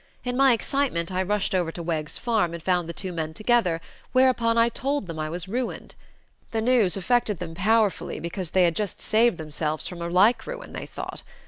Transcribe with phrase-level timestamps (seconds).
[0.23, 3.79] In my excitement I rushed over to Wegg's farm and found the two men together,
[4.13, 5.93] whereupon I told them I was ruined.
[6.49, 10.73] "The news affected them powerfully because they had just saved themselves from a like ruin,
[10.73, 11.21] they thought.